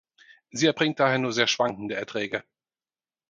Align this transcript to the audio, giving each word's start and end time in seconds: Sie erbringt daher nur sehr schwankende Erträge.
Sie 0.49 0.65
erbringt 0.65 0.99
daher 0.99 1.19
nur 1.19 1.31
sehr 1.31 1.45
schwankende 1.45 1.93
Erträge. 1.93 2.43